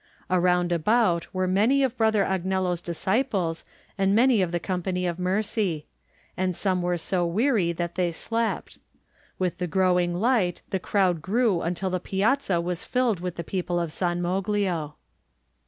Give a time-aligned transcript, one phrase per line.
[0.31, 3.63] Around about were many of Brother Agnello's disciples
[3.99, 5.85] and many of the company of mercy;
[6.35, 8.79] and some were so weary that they slept.
[9.37, 13.79] With the growing light the crowd grew until the piazza was filled with the people
[13.79, 14.95] of San Moglio.